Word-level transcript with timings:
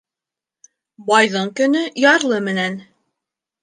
Байҙың 1.11 1.53
көнө 1.61 1.87
ярлы 2.09 2.43
менән. 2.51 2.85